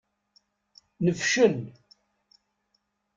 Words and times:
Nefcel. 1.05 1.55